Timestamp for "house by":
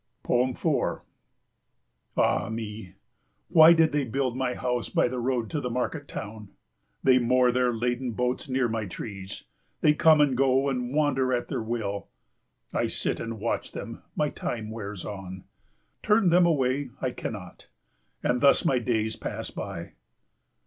4.55-5.07